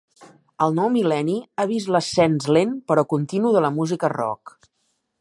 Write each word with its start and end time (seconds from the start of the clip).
El 0.65 0.71
nou 0.79 0.89
mil·lenni 0.95 1.35
ha 1.57 1.67
vist 1.73 1.93
l'ascens 1.97 2.49
lent 2.57 2.75
però 2.93 3.07
continu 3.15 3.55
de 3.59 3.65
la 3.67 3.75
música 3.81 4.15
rock. 4.19 4.59